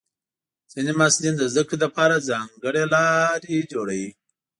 [0.71, 4.09] ځینې محصلین د زده کړې لپاره ځانګړې لارې جوړوي.